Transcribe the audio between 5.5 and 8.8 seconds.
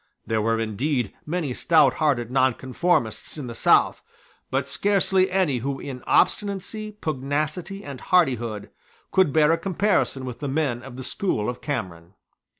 who in obstinacy, pugnacity, and hardihood